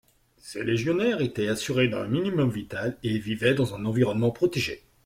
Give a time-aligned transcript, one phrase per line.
[0.39, 4.81] Ces légionnaires étaient assurés d’un minimum vital et vivaient dans un environnement protégé.